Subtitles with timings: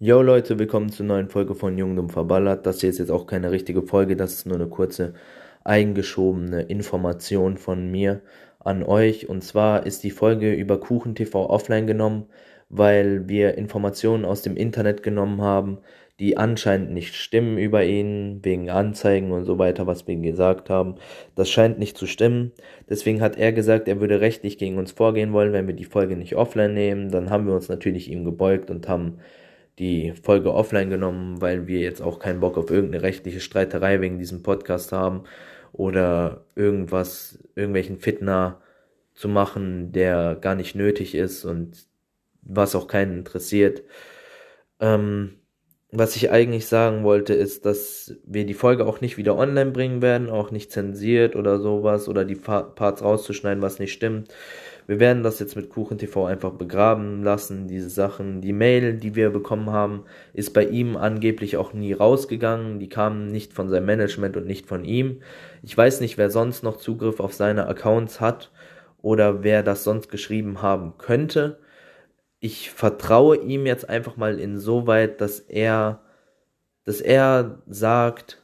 [0.00, 2.64] Yo Leute, willkommen zur neuen Folge von Jung Verballert.
[2.66, 5.14] Das hier ist jetzt auch keine richtige Folge, das ist nur eine kurze
[5.64, 8.22] eingeschobene Information von mir
[8.60, 9.28] an euch.
[9.28, 12.26] Und zwar ist die Folge über Kuchen TV offline genommen,
[12.68, 15.78] weil wir Informationen aus dem Internet genommen haben,
[16.20, 20.94] die anscheinend nicht stimmen über ihn, wegen Anzeigen und so weiter, was wir gesagt haben.
[21.34, 22.52] Das scheint nicht zu stimmen.
[22.88, 26.16] Deswegen hat er gesagt, er würde rechtlich gegen uns vorgehen wollen, wenn wir die Folge
[26.16, 27.10] nicht offline nehmen.
[27.10, 29.18] Dann haben wir uns natürlich ihm gebeugt und haben
[29.78, 34.18] die Folge offline genommen, weil wir jetzt auch keinen Bock auf irgendeine rechtliche Streiterei wegen
[34.18, 35.24] diesem Podcast haben
[35.72, 38.60] oder irgendwas, irgendwelchen Fitner
[39.14, 41.86] zu machen, der gar nicht nötig ist und
[42.42, 43.82] was auch keinen interessiert.
[44.80, 45.38] Ähm,
[45.90, 50.02] was ich eigentlich sagen wollte, ist, dass wir die Folge auch nicht wieder online bringen
[50.02, 54.28] werden, auch nicht zensiert oder sowas oder die Parts rauszuschneiden, was nicht stimmt.
[54.86, 58.40] Wir werden das jetzt mit Kuchen TV einfach begraben lassen, diese Sachen.
[58.40, 62.78] Die Mail, die wir bekommen haben, ist bei ihm angeblich auch nie rausgegangen.
[62.78, 65.20] Die kamen nicht von seinem Management und nicht von ihm.
[65.62, 68.50] Ich weiß nicht, wer sonst noch Zugriff auf seine Accounts hat
[69.02, 71.58] oder wer das sonst geschrieben haben könnte.
[72.40, 76.00] Ich vertraue ihm jetzt einfach mal insoweit, dass er,
[76.84, 78.42] dass er sagt,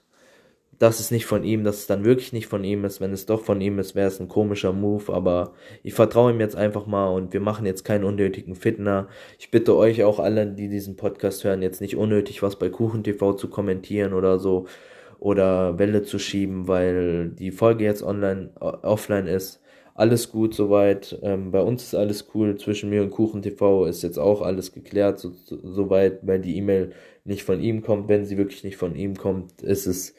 [0.78, 3.00] das ist nicht von ihm, dass es dann wirklich nicht von ihm ist.
[3.00, 6.41] Wenn es doch von ihm ist, wäre es ein komischer Move, aber ich vertraue ihm
[6.41, 9.09] jetzt einfach mal und wir machen jetzt keinen unnötigen Fitner.
[9.39, 13.34] Ich bitte euch auch alle, die diesen Podcast hören, jetzt nicht unnötig was bei KuchenTV
[13.37, 14.67] zu kommentieren oder so
[15.19, 19.61] oder Welle zu schieben, weil die Folge jetzt online, offline ist.
[19.95, 21.19] Alles gut soweit.
[21.23, 22.56] Ähm, bei uns ist alles cool.
[22.59, 26.92] Zwischen mir und KuchenTV ist jetzt auch alles geklärt, so, so, soweit, weil die E-Mail
[27.25, 28.09] nicht von ihm kommt.
[28.09, 30.15] Wenn sie wirklich nicht von ihm kommt, ist es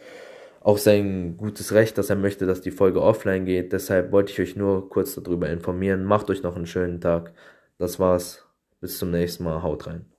[0.62, 3.73] auch sein gutes Recht, dass er möchte, dass die Folge offline geht.
[3.73, 6.06] Deshalb wollte ich euch nur kurz darüber informieren.
[6.06, 7.34] Macht euch noch einen schönen Tag.
[7.78, 8.46] Das war's.
[8.81, 9.62] Bis zum nächsten Mal.
[9.62, 10.14] Haut rein.